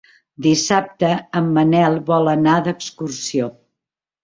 Dissabte 0.45 1.09
en 1.41 1.51
Manel 1.59 1.99
vol 2.09 2.33
anar 2.33 2.57
d'excursió. 2.71 3.53